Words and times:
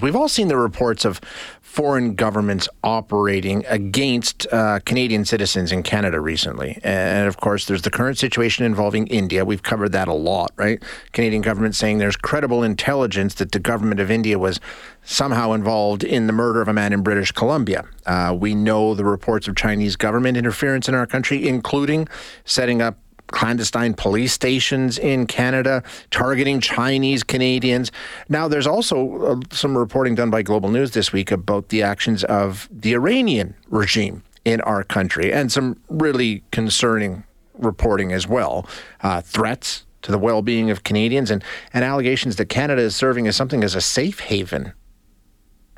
We've 0.00 0.14
all 0.14 0.28
seen 0.28 0.46
the 0.46 0.56
reports 0.56 1.04
of 1.04 1.20
foreign 1.60 2.14
governments 2.14 2.68
operating 2.84 3.66
against 3.66 4.46
uh, 4.52 4.78
Canadian 4.84 5.24
citizens 5.24 5.72
in 5.72 5.82
Canada 5.82 6.20
recently. 6.20 6.78
And 6.84 7.26
of 7.26 7.38
course, 7.38 7.64
there's 7.64 7.82
the 7.82 7.90
current 7.90 8.16
situation 8.16 8.64
involving 8.64 9.08
India. 9.08 9.44
We've 9.44 9.64
covered 9.64 9.90
that 9.90 10.06
a 10.06 10.12
lot, 10.12 10.52
right? 10.54 10.80
Canadian 11.10 11.42
government 11.42 11.74
saying 11.74 11.98
there's 11.98 12.14
credible 12.14 12.62
intelligence 12.62 13.34
that 13.34 13.50
the 13.50 13.58
government 13.58 13.98
of 13.98 14.08
India 14.08 14.38
was 14.38 14.60
somehow 15.02 15.50
involved 15.50 16.04
in 16.04 16.28
the 16.28 16.32
murder 16.32 16.62
of 16.62 16.68
a 16.68 16.72
man 16.72 16.92
in 16.92 17.02
British 17.02 17.32
Columbia. 17.32 17.84
Uh, 18.06 18.36
we 18.38 18.54
know 18.54 18.94
the 18.94 19.04
reports 19.04 19.48
of 19.48 19.56
Chinese 19.56 19.96
government 19.96 20.36
interference 20.36 20.88
in 20.88 20.94
our 20.94 21.08
country, 21.08 21.48
including 21.48 22.06
setting 22.44 22.80
up 22.80 22.98
clandestine 23.28 23.94
police 23.94 24.32
stations 24.32 24.98
in 24.98 25.26
Canada, 25.26 25.82
targeting 26.10 26.60
Chinese 26.60 27.22
Canadians. 27.22 27.92
Now, 28.28 28.48
there's 28.48 28.66
also 28.66 29.22
uh, 29.22 29.40
some 29.50 29.76
reporting 29.76 30.14
done 30.14 30.30
by 30.30 30.42
Global 30.42 30.70
News 30.70 30.92
this 30.92 31.12
week 31.12 31.30
about 31.30 31.68
the 31.68 31.82
actions 31.82 32.24
of 32.24 32.68
the 32.70 32.94
Iranian 32.94 33.54
regime 33.68 34.22
in 34.44 34.60
our 34.62 34.82
country 34.82 35.32
and 35.32 35.52
some 35.52 35.76
really 35.88 36.42
concerning 36.52 37.24
reporting 37.58 38.12
as 38.12 38.26
well. 38.26 38.66
Uh, 39.02 39.20
threats 39.20 39.84
to 40.02 40.12
the 40.12 40.18
well 40.18 40.42
being 40.42 40.70
of 40.70 40.84
Canadians 40.84 41.30
and, 41.30 41.42
and 41.72 41.84
allegations 41.84 42.36
that 42.36 42.46
Canada 42.46 42.82
is 42.82 42.94
serving 42.96 43.26
as 43.26 43.36
something 43.36 43.64
as 43.64 43.74
a 43.74 43.80
safe 43.80 44.20
haven 44.20 44.72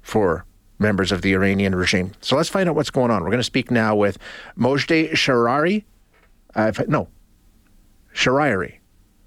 for 0.02 0.44
members 0.78 1.12
of 1.12 1.22
the 1.22 1.32
Iranian 1.32 1.74
regime. 1.74 2.12
So 2.20 2.36
let's 2.36 2.48
find 2.48 2.68
out 2.68 2.74
what's 2.74 2.90
going 2.90 3.10
on. 3.10 3.22
We're 3.22 3.30
going 3.30 3.38
to 3.38 3.44
speak 3.44 3.70
now 3.70 3.94
with 3.94 4.18
Mojdeh 4.58 5.12
Sharari. 5.12 5.84
Uh, 6.54 6.72
no, 6.88 7.08
Shahriari. 8.14 8.78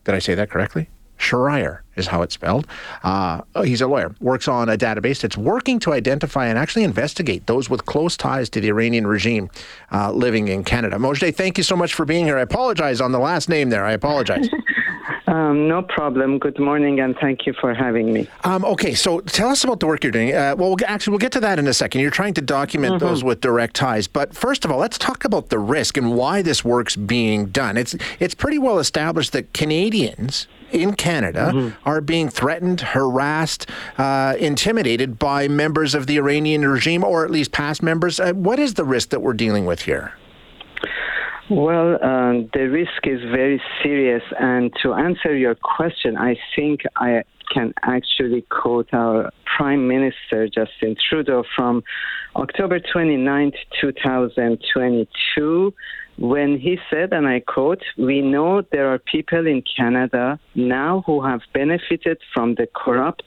Did 0.04 0.16
I 0.16 0.20
say 0.20 0.36
that 0.36 0.50
correctly? 0.50 0.90
Shariar 1.24 1.80
is 1.96 2.08
how 2.08 2.22
it's 2.22 2.34
spelled. 2.34 2.68
Uh, 3.04 3.42
he's 3.64 3.82
a 3.82 3.88
lawyer, 3.88 4.14
works 4.20 4.48
on 4.48 4.68
a 4.68 4.78
database 4.78 5.22
that's 5.22 5.38
working 5.38 5.80
to 5.80 5.94
identify 5.94 6.48
and 6.48 6.58
actually 6.58 6.84
investigate 6.84 7.48
those 7.48 7.70
with 7.70 7.86
close 7.86 8.18
ties 8.18 8.50
to 8.50 8.60
the 8.60 8.68
Iranian 8.68 9.08
regime 9.08 9.50
uh, 9.92 10.12
living 10.12 10.50
in 10.50 10.64
Canada. 10.64 10.98
Mojdeh, 10.98 11.34
thank 11.34 11.58
you 11.58 11.64
so 11.64 11.76
much 11.76 11.94
for 11.94 12.06
being 12.06 12.26
here. 12.26 12.38
I 12.38 12.42
apologize 12.42 13.00
on 13.00 13.12
the 13.12 13.20
last 13.20 13.48
name 13.48 13.70
there. 13.70 13.86
I 13.86 13.94
apologize. 13.94 14.50
Um, 15.34 15.68
no 15.68 15.82
problem. 15.82 16.38
Good 16.38 16.60
morning, 16.60 17.00
and 17.00 17.18
thank 17.18 17.48
you 17.48 17.54
for 17.54 17.74
having 17.74 18.14
me. 18.14 18.28
Um, 18.44 18.64
okay, 18.66 18.94
so 18.94 19.20
tell 19.22 19.50
us 19.50 19.64
about 19.64 19.80
the 19.80 19.88
work 19.88 20.04
you're 20.04 20.12
doing. 20.12 20.32
Uh, 20.32 20.54
well, 20.56 20.76
actually, 20.86 21.10
we'll 21.10 21.18
get 21.18 21.32
to 21.32 21.40
that 21.40 21.58
in 21.58 21.66
a 21.66 21.74
second. 21.74 22.02
You're 22.02 22.12
trying 22.12 22.36
to 22.36 22.42
document 22.42 22.96
mm-hmm. 22.96 23.06
those 23.06 23.24
with 23.24 23.42
direct 23.42 23.76
ties, 23.76 24.08
but 24.08 24.36
first 24.36 24.64
of 24.64 24.70
all, 24.70 24.78
let's 24.78 25.00
talk 25.00 25.26
about 25.26 25.50
the 25.50 25.58
risk 25.58 25.98
and 25.98 26.16
why 26.16 26.44
this 26.44 26.64
work's 26.64 26.96
being 26.96 27.48
done. 27.48 27.78
It's 27.78 27.96
it's 28.20 28.36
pretty 28.36 28.60
well 28.60 28.78
established 28.78 29.32
that 29.32 29.54
Canadians 29.54 30.46
in 30.72 30.94
Canada 30.94 31.52
mm-hmm. 31.52 31.90
are 31.90 32.00
being 32.00 32.30
threatened, 32.30 32.82
harassed, 32.82 33.68
uh, 33.98 34.36
intimidated 34.38 35.18
by 35.18 35.48
members 35.48 35.96
of 35.96 36.06
the 36.06 36.18
Iranian 36.18 36.64
regime, 36.68 37.04
or 37.04 37.26
at 37.26 37.32
least 37.32 37.52
past 37.52 37.82
members. 37.82 38.20
Uh, 38.20 38.34
what 38.34 38.60
is 38.60 38.76
the 38.76 38.86
risk 38.86 39.10
that 39.10 39.24
we're 39.24 39.34
dealing 39.34 39.66
with 39.66 39.82
here? 39.82 40.14
Well, 41.50 42.04
um, 42.04 42.50
the 42.54 42.70
risk 42.70 43.06
is 43.06 43.20
very 43.22 43.62
serious. 43.82 44.24
And 44.40 44.72
to 44.82 44.94
answer 44.94 45.36
your 45.36 45.56
question, 45.56 46.18
I 46.18 46.38
think 46.56 46.82
I 46.96 47.24
can 47.54 47.74
actually 47.84 48.46
quote 48.50 48.88
our 48.94 49.30
Prime 49.58 49.88
Minister 49.88 50.48
Justin 50.48 50.96
Trudeau 51.10 51.44
from 51.56 51.84
October 52.36 52.80
29, 52.80 53.52
2022, 53.82 55.74
when 56.18 56.58
he 56.58 56.78
said, 56.90 57.12
and 57.12 57.28
I 57.28 57.42
quote, 57.42 57.84
We 57.98 58.22
know 58.22 58.64
there 58.72 58.92
are 58.94 59.00
people 59.00 59.46
in 59.46 59.64
Canada 59.76 60.40
now 60.56 61.04
who 61.06 61.24
have 61.24 61.42
benefited 61.54 62.20
from 62.34 62.56
the 62.56 62.68
corrupt, 62.74 63.24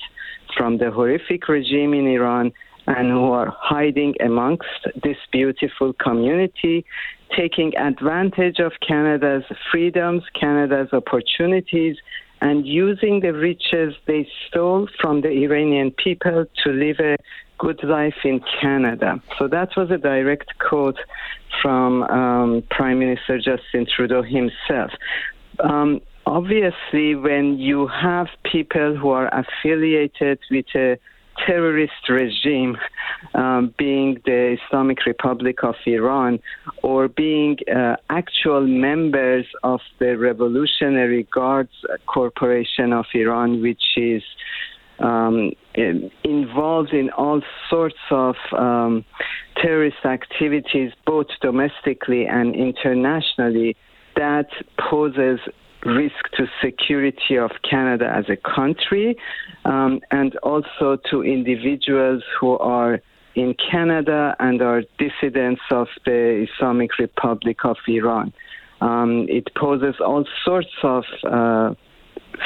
from 0.57 0.79
the 0.79 0.91
horrific 0.91 1.49
regime 1.49 1.93
in 1.93 2.07
Iran 2.07 2.53
and 2.87 3.11
who 3.11 3.33
are 3.33 3.55
hiding 3.59 4.15
amongst 4.25 4.87
this 5.03 5.17
beautiful 5.33 5.93
community, 5.95 6.85
taking 7.35 7.77
advantage 7.77 8.59
of 8.59 8.73
Canada's 8.87 9.45
freedoms, 9.71 10.23
Canada's 10.39 10.89
opportunities, 10.93 11.97
and 12.41 12.67
using 12.67 13.21
the 13.21 13.33
riches 13.33 13.95
they 14.07 14.29
stole 14.47 14.89
from 15.01 15.23
the 15.23 15.31
Iranian 15.31 15.91
people 15.91 16.45
to 16.65 16.71
live 16.71 16.99
a 17.01 17.17
good 17.59 17.83
life 17.83 18.17
in 18.25 18.41
Canada. 18.61 19.21
So 19.39 19.49
that 19.49 19.71
was 19.77 19.91
a 19.91 19.97
direct 19.97 20.59
quote 20.59 20.99
from 21.63 22.03
um, 22.05 22.63
Prime 22.71 22.99
Minister 22.99 23.39
Justin 23.39 23.87
Trudeau 23.87 24.23
himself. 24.23 24.91
Um, 25.61 26.01
obviously, 26.27 27.15
when 27.15 27.59
you 27.59 27.87
have 27.87 28.27
people 28.45 28.95
who 28.97 29.11
are 29.11 29.31
affiliated 29.33 30.39
with 30.51 30.67
a 30.75 30.99
terrorist 31.47 32.09
regime, 32.09 32.77
um, 33.35 33.75
being 33.79 34.21
the 34.25 34.57
Islamic 34.59 35.07
Republic 35.07 35.63
of 35.63 35.77
Iran, 35.87 36.41
or 36.83 37.09
being 37.09 37.57
uh, 37.75 37.97
actual 38.11 38.67
members 38.67 39.47
of 39.63 39.81
the 39.99 40.17
Revolutionary 40.17 41.27
Guards 41.33 41.73
Corporation 42.07 42.93
of 42.93 43.07
Iran, 43.15 43.63
which 43.63 43.83
is 43.97 44.23
um, 44.99 45.53
involved 46.25 46.93
in 46.93 47.11
all 47.11 47.43
sorts 47.69 47.97
of 48.11 48.37
um, 48.57 49.05
terrorist 49.57 50.05
activities, 50.05 50.93
both 51.05 51.27
domestically 51.41 52.27
and 52.27 52.55
internationally, 52.55 53.77
that 54.17 54.49
poses 54.79 55.41
risk 55.87 56.31
to 56.37 56.47
security 56.63 57.37
of 57.39 57.51
Canada 57.69 58.13
as 58.13 58.25
a 58.29 58.37
country, 58.37 59.17
um, 59.65 60.01
and 60.11 60.37
also 60.39 60.99
to 61.11 61.23
individuals 61.23 62.23
who 62.41 62.59
are 62.59 63.01
in 63.35 63.55
Canada 63.71 64.35
and 64.41 64.63
are 64.63 64.83
dissidents 64.99 65.61
of 65.71 65.89
the 66.05 66.47
Islamic 66.49 66.99
Republic 66.99 67.59
of 67.65 67.77
Iran. 67.87 68.33
Um, 68.81 69.27
it 69.29 69.49
poses 69.55 69.95
all 70.01 70.25
sorts 70.45 70.75
of 70.83 71.05
uh, 71.31 71.75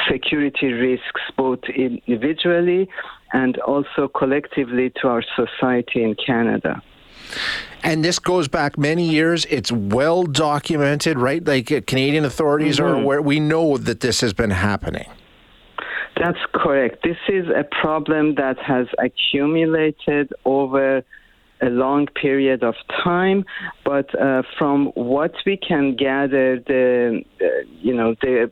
security 0.09 0.67
risks, 0.67 1.21
both 1.37 1.59
individually 1.75 2.89
and 3.33 3.57
also 3.59 4.07
collectively 4.07 4.91
to 5.01 5.07
our 5.07 5.23
society 5.35 6.03
in 6.03 6.15
Canada. 6.15 6.81
And 7.83 8.05
this 8.05 8.19
goes 8.19 8.47
back 8.47 8.77
many 8.77 9.09
years. 9.09 9.45
It's 9.45 9.71
well 9.71 10.23
documented, 10.23 11.17
right? 11.17 11.43
Like 11.43 11.71
uh, 11.71 11.81
Canadian 11.85 12.25
authorities 12.25 12.77
mm-hmm. 12.77 12.85
are 12.85 12.95
aware. 12.95 13.21
We 13.21 13.39
know 13.39 13.77
that 13.77 14.01
this 14.01 14.21
has 14.21 14.33
been 14.33 14.51
happening. 14.51 15.07
That's 16.17 16.37
correct. 16.53 17.03
This 17.03 17.17
is 17.27 17.47
a 17.47 17.63
problem 17.63 18.35
that 18.35 18.59
has 18.59 18.85
accumulated 18.99 20.31
over 20.45 21.03
a 21.61 21.69
long 21.69 22.07
period 22.07 22.63
of 22.63 22.75
time, 23.03 23.45
but 23.85 24.13
uh, 24.19 24.43
from 24.57 24.87
what 24.95 25.33
we 25.45 25.57
can 25.57 25.95
gather, 25.95 26.59
the 26.59 27.23
uh, 27.39 27.45
you 27.81 27.95
know 27.95 28.15
the 28.21 28.51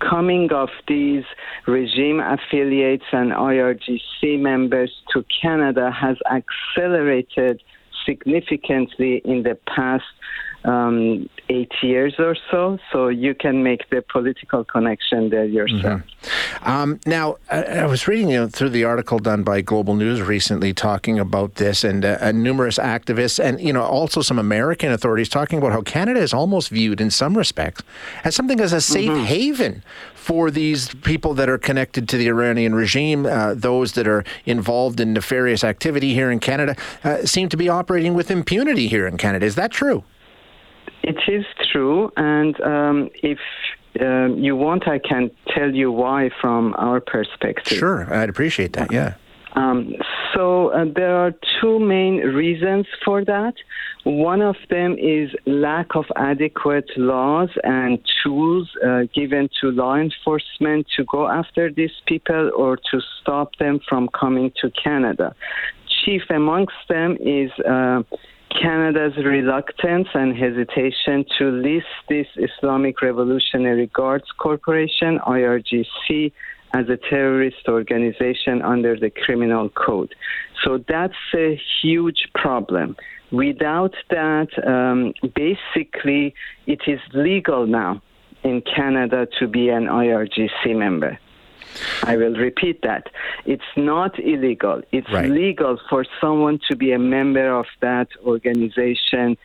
coming 0.00 0.50
of 0.52 0.68
these 0.86 1.24
regime 1.66 2.20
affiliates 2.20 3.04
and 3.12 3.32
IRGC 3.32 4.38
members 4.38 4.92
to 5.12 5.24
Canada 5.42 5.90
has 5.90 6.16
accelerated 6.30 7.62
significantly 8.08 9.20
in 9.24 9.42
the 9.42 9.58
past 9.66 10.04
um, 10.64 11.28
eight 11.48 11.72
years 11.82 12.14
or 12.18 12.36
so. 12.50 12.78
So 12.92 13.08
you 13.08 13.34
can 13.34 13.62
make 13.62 13.88
the 13.90 14.02
political 14.02 14.64
connection 14.64 15.30
there 15.30 15.44
yourself. 15.44 16.02
Mm-hmm. 16.02 16.70
Um, 16.70 17.00
now, 17.06 17.36
I, 17.50 17.62
I, 17.62 17.86
was 17.86 18.08
reading 18.08 18.28
you 18.30 18.40
know, 18.40 18.48
through 18.48 18.70
the 18.70 18.84
article 18.84 19.18
done 19.18 19.44
by 19.44 19.60
Global 19.60 19.94
News 19.94 20.20
recently 20.20 20.74
talking 20.74 21.18
about 21.18 21.54
this, 21.56 21.84
and 21.84 22.04
uh, 22.04 22.32
numerous 22.32 22.78
activists, 22.78 23.42
and 23.42 23.60
you 23.60 23.72
know 23.72 23.82
also 23.82 24.20
some 24.20 24.38
American 24.38 24.90
authorities 24.92 25.28
talking 25.28 25.58
about 25.58 25.72
how 25.72 25.82
Canada 25.82 26.20
is 26.20 26.34
almost 26.34 26.70
viewed 26.70 27.00
in 27.00 27.10
some 27.10 27.36
respects 27.36 27.82
as 28.24 28.34
something 28.34 28.60
as 28.60 28.72
a 28.72 28.80
safe 28.80 29.10
mm-hmm. 29.10 29.24
haven 29.24 29.82
for 30.14 30.50
these 30.50 30.94
people 30.96 31.32
that 31.32 31.48
are 31.48 31.56
connected 31.56 32.06
to 32.06 32.18
the 32.18 32.26
Iranian 32.28 32.74
regime, 32.74 33.24
uh, 33.24 33.54
those 33.54 33.92
that 33.92 34.06
are 34.06 34.24
involved 34.44 35.00
in 35.00 35.14
nefarious 35.14 35.64
activity 35.64 36.12
here 36.12 36.30
in 36.30 36.38
Canada, 36.38 36.76
uh, 37.02 37.24
seem 37.24 37.48
to 37.48 37.56
be 37.56 37.68
operating 37.70 38.12
with 38.12 38.30
impunity 38.30 38.88
here 38.88 39.06
in 39.06 39.16
Canada. 39.16 39.46
Is 39.46 39.54
that 39.54 39.70
true? 39.70 40.04
It 41.08 41.20
is 41.26 41.46
true, 41.72 42.12
and 42.16 42.60
um, 42.60 43.10
if 43.22 43.38
um, 44.00 44.36
you 44.38 44.54
want, 44.56 44.86
I 44.86 44.98
can 44.98 45.30
tell 45.54 45.74
you 45.74 45.90
why 45.90 46.30
from 46.40 46.74
our 46.76 47.00
perspective. 47.00 47.78
Sure, 47.78 48.12
I'd 48.12 48.28
appreciate 48.28 48.74
that. 48.74 48.92
Yeah. 48.92 49.14
Um, 49.54 49.94
so 50.34 50.68
uh, 50.68 50.84
there 50.94 51.16
are 51.16 51.32
two 51.60 51.78
main 51.78 52.18
reasons 52.18 52.86
for 53.04 53.24
that. 53.24 53.54
One 54.04 54.42
of 54.42 54.56
them 54.68 54.96
is 54.98 55.30
lack 55.46 55.96
of 55.96 56.04
adequate 56.16 56.90
laws 56.96 57.48
and 57.64 57.98
tools 58.22 58.68
uh, 58.86 59.04
given 59.14 59.48
to 59.60 59.70
law 59.70 59.96
enforcement 59.96 60.86
to 60.96 61.04
go 61.04 61.28
after 61.28 61.72
these 61.72 61.96
people 62.06 62.50
or 62.56 62.76
to 62.76 63.00
stop 63.20 63.56
them 63.56 63.80
from 63.88 64.08
coming 64.08 64.52
to 64.60 64.70
Canada. 64.70 65.34
Chief 66.04 66.22
amongst 66.30 66.76
them 66.88 67.16
is 67.18 67.50
uh, 67.66 68.02
Canada's 68.50 69.16
reluctance 69.16 70.08
and 70.14 70.36
hesitation 70.36 71.24
to 71.38 71.50
list 71.50 71.86
this 72.08 72.26
Islamic 72.36 73.02
Revolutionary 73.02 73.88
Guards 73.88 74.26
Corporation, 74.38 75.18
IRGC, 75.26 76.32
as 76.74 76.88
a 76.88 76.96
terrorist 76.96 77.68
organization 77.68 78.62
under 78.62 78.98
the 78.98 79.10
criminal 79.10 79.68
code. 79.70 80.14
So 80.64 80.78
that's 80.88 81.14
a 81.34 81.60
huge 81.80 82.28
problem. 82.34 82.96
Without 83.30 83.94
that, 84.10 84.48
um, 84.66 85.12
basically, 85.34 86.34
it 86.66 86.80
is 86.86 87.00
legal 87.14 87.66
now 87.66 88.02
in 88.42 88.62
Canada 88.62 89.26
to 89.38 89.46
be 89.46 89.68
an 89.68 89.84
IRGC 89.84 90.76
member. 90.76 91.18
I 92.04 92.16
will 92.16 92.34
repeat 92.34 92.82
that. 92.82 93.08
It's 93.44 93.62
not 93.76 94.18
illegal. 94.18 94.82
It's 94.92 95.12
right. 95.12 95.30
legal 95.30 95.78
for 95.88 96.04
someone 96.20 96.60
to 96.68 96.76
be 96.76 96.92
a 96.92 96.98
member 96.98 97.52
of 97.52 97.66
that 97.80 98.08
organization 98.24 99.36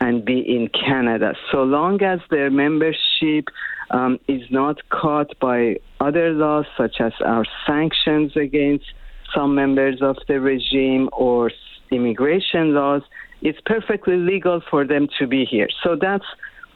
and 0.00 0.24
be 0.24 0.40
in 0.40 0.68
Canada, 0.68 1.34
so 1.52 1.62
long 1.62 2.02
as 2.02 2.18
their 2.28 2.50
membership 2.50 3.46
um, 3.92 4.18
is 4.26 4.42
not 4.50 4.76
caught 4.88 5.38
by 5.38 5.76
other 6.00 6.32
laws, 6.32 6.66
such 6.76 6.96
as 7.00 7.12
our 7.24 7.44
sanctions 7.66 8.36
against 8.36 8.86
some 9.32 9.54
members 9.54 10.02
of 10.02 10.16
the 10.26 10.40
regime 10.40 11.08
or 11.12 11.52
immigration 11.92 12.74
laws. 12.74 13.02
It's 13.42 13.60
perfectly 13.64 14.16
legal 14.16 14.60
for 14.70 14.84
them 14.84 15.08
to 15.18 15.26
be 15.26 15.44
here. 15.44 15.68
So 15.84 15.96
that's 16.00 16.24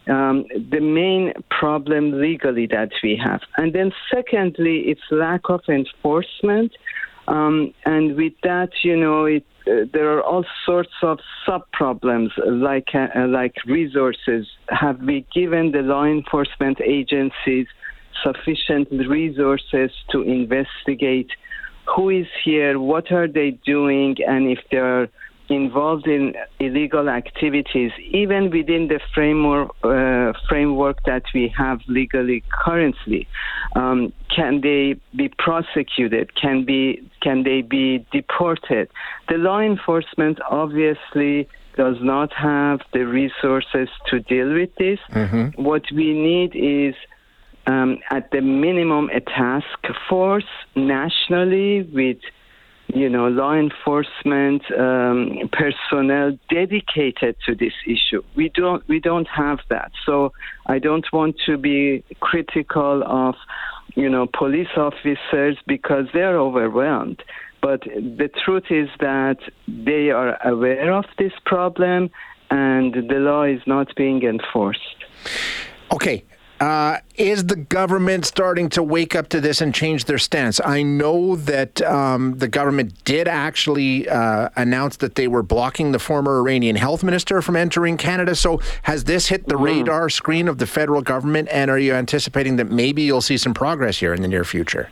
um, 0.08 0.44
the 0.70 0.80
main 0.80 1.32
problem 1.50 2.20
legally 2.20 2.66
that 2.66 2.90
we 3.02 3.20
have. 3.22 3.40
And 3.56 3.72
then, 3.72 3.92
secondly, 4.12 4.84
it's 4.86 5.00
lack 5.10 5.42
of 5.48 5.62
enforcement. 5.68 6.72
Um, 7.28 7.74
and 7.84 8.16
with 8.16 8.34
that, 8.44 8.70
you 8.84 8.96
know, 8.96 9.24
it, 9.24 9.44
uh, 9.66 9.86
there 9.92 10.16
are 10.16 10.22
all 10.22 10.44
sorts 10.64 10.92
of 11.02 11.18
sub 11.44 11.62
problems 11.72 12.30
like 12.46 12.88
uh, 12.94 13.26
like 13.26 13.56
resources. 13.66 14.46
Have 14.68 15.00
we 15.00 15.26
given 15.34 15.72
the 15.72 15.80
law 15.80 16.04
enforcement 16.04 16.80
agencies 16.80 17.66
sufficient 18.22 18.88
resources 19.08 19.90
to 20.10 20.22
investigate 20.22 21.30
who 21.94 22.10
is 22.10 22.26
here, 22.44 22.78
what 22.78 23.12
are 23.12 23.28
they 23.28 23.50
doing, 23.64 24.16
and 24.26 24.48
if 24.48 24.58
they 24.70 24.78
are 24.78 25.08
involved 25.48 26.06
in 26.06 26.34
illegal 26.58 27.08
activities, 27.08 27.92
even 28.10 28.50
within 28.50 28.88
the 28.88 29.00
framework 29.14 29.70
uh, 29.82 30.32
framework 30.48 31.02
that 31.04 31.22
we 31.34 31.52
have 31.56 31.80
legally 31.88 32.42
currently, 32.50 33.26
um, 33.74 34.12
can 34.34 34.60
they 34.60 34.96
be 35.14 35.28
prosecuted? 35.28 36.34
Can 36.34 36.64
be 36.64 37.08
can 37.22 37.44
they 37.44 37.62
be 37.62 38.04
deported? 38.12 38.88
The 39.28 39.36
law 39.36 39.60
enforcement 39.60 40.38
obviously 40.50 41.48
does 41.76 41.96
not 42.00 42.32
have 42.32 42.80
the 42.92 43.06
resources 43.06 43.88
to 44.08 44.20
deal 44.20 44.52
with 44.52 44.74
this. 44.76 44.98
Mm-hmm. 45.12 45.62
What 45.62 45.82
we 45.92 46.12
need 46.14 46.52
is 46.54 46.94
um, 47.66 47.98
at 48.10 48.30
the 48.30 48.40
minimum, 48.40 49.10
a 49.10 49.20
task 49.20 49.66
force 50.08 50.44
nationally 50.74 51.82
with 51.82 52.18
you 52.88 53.08
know, 53.08 53.28
law 53.28 53.54
enforcement 53.54 54.62
um, 54.78 55.50
personnel 55.52 56.38
dedicated 56.48 57.36
to 57.44 57.54
this 57.54 57.72
issue. 57.86 58.22
We 58.34 58.48
don't 58.48 58.86
we 58.88 59.00
don't 59.00 59.28
have 59.28 59.58
that. 59.70 59.92
So 60.04 60.32
I 60.66 60.78
don't 60.78 61.06
want 61.12 61.36
to 61.46 61.56
be 61.56 62.04
critical 62.20 63.02
of, 63.04 63.34
you 63.94 64.08
know, 64.08 64.26
police 64.26 64.68
officers 64.76 65.56
because 65.66 66.06
they're 66.12 66.38
overwhelmed. 66.38 67.22
But 67.60 67.82
the 67.82 68.30
truth 68.44 68.70
is 68.70 68.88
that 69.00 69.38
they 69.66 70.10
are 70.10 70.38
aware 70.46 70.92
of 70.92 71.06
this 71.18 71.32
problem, 71.44 72.10
and 72.50 72.94
the 72.94 73.18
law 73.18 73.42
is 73.42 73.60
not 73.66 73.94
being 73.96 74.22
enforced. 74.22 75.04
Okay, 75.92 76.24
uh, 76.60 76.98
is 77.16 77.46
the 77.46 77.56
government 77.56 78.24
starting 78.24 78.68
to 78.70 78.82
wake 78.82 79.14
up 79.14 79.28
to 79.28 79.40
this 79.40 79.60
and 79.60 79.74
change 79.74 80.06
their 80.06 80.18
stance? 80.18 80.60
I 80.64 80.82
know 80.82 81.36
that 81.36 81.82
um, 81.82 82.38
the 82.38 82.48
government 82.48 83.04
did 83.04 83.28
actually 83.28 84.08
uh, 84.08 84.48
announce 84.56 84.96
that 84.98 85.16
they 85.16 85.28
were 85.28 85.42
blocking 85.42 85.92
the 85.92 85.98
former 85.98 86.38
Iranian 86.38 86.76
health 86.76 87.04
minister 87.04 87.42
from 87.42 87.56
entering 87.56 87.96
Canada. 87.96 88.34
So, 88.34 88.60
has 88.82 89.04
this 89.04 89.26
hit 89.26 89.46
the 89.46 89.56
mm. 89.56 89.64
radar 89.64 90.08
screen 90.08 90.48
of 90.48 90.58
the 90.58 90.66
federal 90.66 91.02
government? 91.02 91.48
And 91.50 91.70
are 91.70 91.78
you 91.78 91.94
anticipating 91.94 92.56
that 92.56 92.70
maybe 92.70 93.02
you'll 93.02 93.20
see 93.20 93.36
some 93.36 93.54
progress 93.54 93.98
here 93.98 94.14
in 94.14 94.22
the 94.22 94.28
near 94.28 94.44
future? 94.44 94.90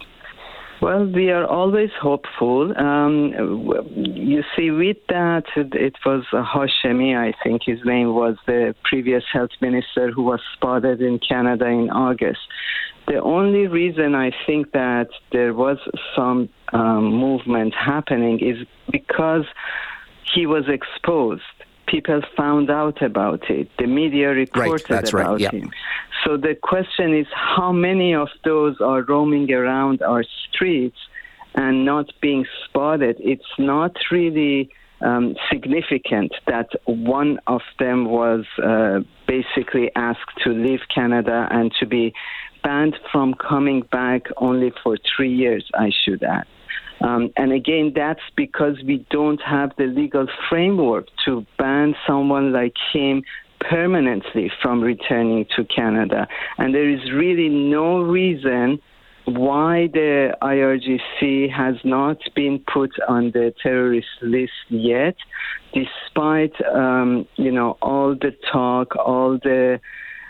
Well, 0.85 1.07
we 1.07 1.31
are 1.31 1.47
always 1.47 1.89
hopeful. 1.99 2.77
Um, 2.77 3.33
you 3.97 4.43
see, 4.55 4.71
with 4.71 4.99
that, 5.09 5.45
it 5.57 5.97
was 6.05 6.25
Hashemi, 6.31 7.17
I 7.17 7.33
think 7.43 7.63
his 7.65 7.79
name 7.87 8.15
was 8.15 8.37
the 8.45 8.75
previous 8.85 9.25
health 9.33 9.53
minister 9.63 10.11
who 10.11 10.25
was 10.25 10.41
spotted 10.53 11.01
in 11.01 11.21
Canada 11.27 11.65
in 11.69 11.89
August. 11.89 12.41
The 13.09 13.19
only 13.19 13.67
reason 13.67 14.15
I 14.15 14.31
think 14.47 14.73
that 14.73 15.09
there 15.33 15.55
was 15.55 15.79
some 16.15 16.51
um, 16.75 17.05
movement 17.15 17.73
happening 17.73 18.41
is 18.41 18.67
because 18.93 19.47
he 20.35 20.45
was 20.45 20.65
exposed 20.69 21.45
people 21.87 22.21
found 22.37 22.71
out 22.71 23.03
about 23.03 23.49
it. 23.51 23.69
The 23.79 23.87
media 23.87 24.31
reported 24.31 24.91
right, 24.91 25.09
about 25.09 25.13
right. 25.13 25.41
yep. 25.41 25.53
him. 25.53 25.71
So 26.25 26.39
the 26.39 26.55
question 26.63 27.15
is 27.15 27.27
how 27.35 27.71
many 27.71 28.15
of 28.15 28.29
those 28.45 28.77
are 28.81 29.03
roaming 29.03 29.53
around 29.53 30.03
our 30.03 30.25
streets 30.49 30.97
and 31.55 31.85
not 31.85 32.07
being 32.23 32.47
spotted? 32.65 33.17
It's 33.21 33.43
not 33.59 33.95
really 34.11 34.71
um, 35.03 35.35
significant 35.51 36.33
that 36.47 36.69
one 36.87 37.39
of 37.47 37.61
them 37.79 38.07
was 38.07 38.45
uh, 38.63 39.01
basically 39.29 39.91
asked 39.97 40.39
to 40.45 40.51
leave 40.51 40.81
Canada 40.95 41.47
and 41.51 41.71
to 41.81 41.87
be 41.87 42.15
banned 42.63 42.97
from 43.13 43.35
coming 43.35 43.83
back 43.93 44.23
only 44.39 44.73
for 44.83 44.97
three 45.15 45.35
years, 45.35 45.69
I 45.75 45.91
should 46.05 46.23
add. 46.23 46.47
Um, 47.01 47.31
and 47.37 47.53
again, 47.53 47.93
that's 47.95 48.23
because 48.35 48.77
we 48.87 49.05
don't 49.11 49.43
have 49.43 49.73
the 49.77 49.85
legal 49.85 50.27
framework 50.49 51.09
to 51.27 51.45
ban 51.59 51.95
someone 52.07 52.53
like 52.53 52.75
him 52.93 53.23
permanently 53.69 54.51
from 54.63 54.81
returning 54.81 55.47
to 55.57 55.65
Canada. 55.65 56.27
And 56.59 56.75
there 56.75 56.89
is 56.89 57.13
really 57.13 57.49
no 57.49 58.03
reason 58.03 58.81
why 59.27 59.89
the 59.93 60.37
IRGC 60.43 61.51
has 61.51 61.77
not 61.83 62.19
been 62.35 62.63
put 62.73 62.91
on 63.09 63.31
the 63.33 63.55
terrorist 63.63 64.07
list 64.21 64.53
yet, 64.69 65.17
despite 65.73 66.53
um, 66.67 67.27
you 67.37 67.51
know 67.51 67.79
all 67.81 68.15
the 68.15 68.33
talk, 68.53 68.95
all 68.97 69.39
the 69.43 69.81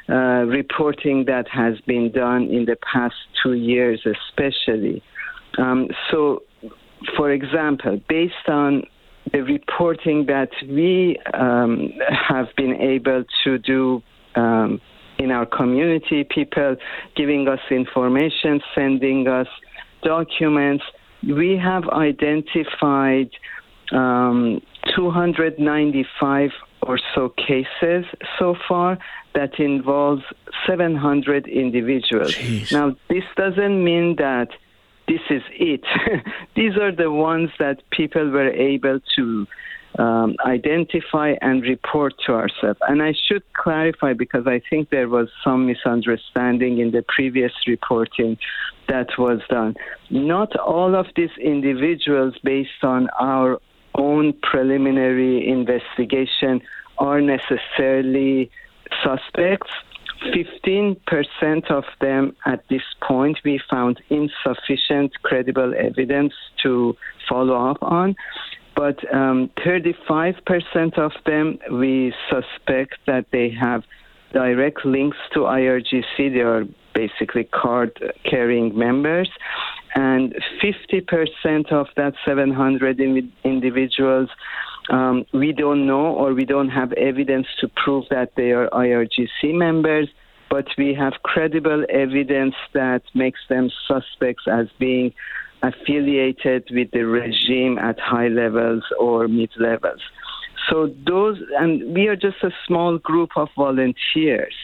uh, 0.09 0.45
reporting 0.47 1.25
that 1.27 1.49
has 1.49 1.81
been 1.87 2.13
done 2.13 2.45
in 2.45 2.67
the 2.67 2.77
past 2.93 3.17
two 3.43 3.55
years, 3.55 4.07
especially. 4.07 5.03
Um, 5.59 5.89
so 6.11 6.43
for 7.17 7.31
example, 7.31 8.01
based 8.09 8.49
on 8.49 8.85
the 9.33 9.41
reporting 9.41 10.27
that 10.27 10.51
we 10.69 11.19
um, 11.33 11.93
have 12.29 12.47
been 12.57 12.75
able 12.81 13.25
to 13.45 13.59
do 13.59 14.03
um, 14.35 14.81
in 15.19 15.31
our 15.31 15.47
community, 15.47 16.25
people 16.25 16.77
giving 17.17 17.49
us 17.49 17.61
information, 17.71 18.61
sending 18.75 19.27
us 19.29 19.47
documents, 20.03 20.85
we 21.23 21.57
have 21.57 21.85
identified 21.89 23.31
um, 23.93 24.61
295 24.95 26.51
or 26.83 26.99
so 27.15 27.31
cases 27.31 28.05
so 28.39 28.55
far 28.69 28.99
that 29.35 29.59
involves 29.59 30.23
700 30.67 31.47
individuals. 31.47 32.35
Jeez. 32.35 32.73
Now, 32.73 32.95
this 33.09 33.25
doesn't 33.37 33.83
mean 33.83 34.17
that 34.17 34.49
this 35.07 35.21
is 35.31 35.43
it. 35.51 35.85
These 36.57 36.77
are 36.77 36.93
the 36.93 37.11
ones 37.11 37.51
that 37.59 37.83
people 37.91 38.31
were 38.31 38.51
able 38.51 39.01
to 39.17 39.47
um, 39.99 40.35
identify 40.45 41.35
and 41.41 41.63
report 41.63 42.15
to 42.27 42.33
ourselves. 42.33 42.81
And 42.89 43.03
I 43.03 43.13
should 43.27 43.43
clarify 43.53 44.13
because 44.13 44.47
I 44.47 44.61
think 44.69 44.91
there 44.91 45.09
was 45.09 45.29
some 45.43 45.67
misunderstanding 45.67 46.79
in 46.79 46.91
the 46.91 47.05
previous 47.07 47.53
reporting 47.67 48.39
that 48.89 49.09
was 49.19 49.41
done. 49.49 49.75
Not 50.11 50.57
all 50.57 50.95
of 50.95 51.07
these 51.17 51.31
individuals, 51.41 52.35
based 52.43 52.83
on 52.83 53.09
our 53.21 53.61
own 53.95 54.35
preliminary 54.43 55.49
investigation, 55.49 56.61
are 56.99 57.21
necessarily 57.21 58.51
suspects 59.03 59.71
15% 60.33 61.71
of 61.71 61.85
them 62.01 62.37
at 62.47 62.65
this 62.69 62.83
point 63.07 63.39
we 63.45 63.61
found 63.71 64.01
insufficient 64.11 65.13
credible 65.23 65.75
evidence 65.79 66.33
to 66.63 66.97
follow 67.29 67.71
up 67.71 67.83
on. 67.83 68.15
But 68.77 68.99
um, 69.15 69.51
35% 69.65 70.99
of 70.99 71.13
them 71.27 71.59
we 71.71 72.13
suspect 72.29 72.95
that 73.07 73.27
they 73.33 73.51
have 73.51 73.83
direct 74.33 74.85
links 74.85 75.19
to 75.33 75.41
IRGC. 75.41 76.05
They 76.19 76.41
are 76.41 76.65
basically 76.95 77.45
card 77.45 77.93
carrying 78.29 78.77
members. 78.77 79.31
And 79.95 80.35
50% 80.63 81.73
of 81.73 81.87
that 81.97 82.15
700 82.25 83.01
individuals 83.45 84.29
um, 84.91 85.25
we 85.33 85.53
don't 85.53 85.87
know 85.87 86.07
or 86.07 86.35
we 86.35 86.45
don't 86.45 86.69
have 86.69 86.93
evidence 86.93 87.47
to 87.61 87.69
prove 87.69 88.05
that 88.11 88.35
they 88.37 88.53
are 88.53 88.69
IRGC 88.71 89.55
members, 89.55 90.09
but 90.51 90.67
we 90.77 90.95
have 90.95 91.15
credible 91.23 91.85
evidence 91.89 92.55
that 92.75 93.03
makes 93.15 93.41
them 93.49 93.71
suspects 93.89 94.45
as 94.47 94.67
being 94.79 95.13
affiliated 95.63 96.69
with 96.71 96.91
the 96.91 97.03
regime 97.03 97.79
at 97.79 97.99
high 97.99 98.29
levels 98.29 98.85
or 98.99 99.27
mid 99.27 99.51
levels. 99.59 100.01
So 100.71 100.95
those, 101.07 101.39
and 101.59 101.95
we 101.95 102.07
are 102.09 102.17
just 102.17 102.43
a 102.43 102.51
small 102.67 102.99
group 102.99 103.31
of 103.37 103.49
volunteers. 103.57 104.55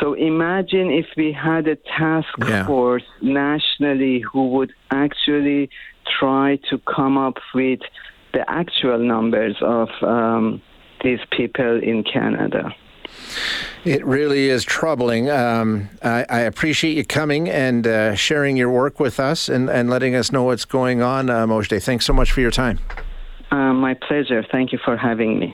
So 0.00 0.14
imagine 0.14 0.90
if 0.90 1.06
we 1.16 1.32
had 1.32 1.66
a 1.66 1.76
task 1.76 2.28
yeah. 2.38 2.66
force 2.66 3.02
nationally 3.20 4.20
who 4.20 4.48
would 4.50 4.72
actually 4.90 5.70
try 6.18 6.58
to 6.70 6.78
come 6.78 7.18
up 7.18 7.38
with 7.54 7.80
the 8.32 8.48
actual 8.48 8.98
numbers 8.98 9.56
of 9.60 9.88
um, 10.02 10.62
these 11.02 11.20
people 11.30 11.82
in 11.82 12.04
Canada. 12.04 12.74
It 13.84 14.04
really 14.04 14.48
is 14.48 14.64
troubling. 14.64 15.28
Um, 15.28 15.88
I, 16.02 16.24
I, 16.28 16.40
appreciate 16.40 16.96
you 16.96 17.04
coming 17.04 17.48
and 17.48 17.86
uh, 17.86 18.14
sharing 18.14 18.56
your 18.56 18.70
work 18.70 19.00
with 19.00 19.18
us 19.18 19.48
and, 19.48 19.68
and 19.68 19.90
letting 19.90 20.14
us 20.14 20.30
know 20.30 20.44
what's 20.44 20.64
going 20.64 21.02
on, 21.02 21.28
uh, 21.28 21.46
Mojdeh. 21.46 21.82
Thanks 21.82 22.06
so 22.06 22.12
much 22.12 22.30
for 22.32 22.40
your 22.40 22.50
time. 22.50 22.78
Uh, 23.50 23.74
my 23.74 23.94
pleasure. 23.94 24.44
Thank 24.50 24.72
you 24.72 24.78
for 24.84 24.96
having 24.96 25.38
me. 25.38 25.50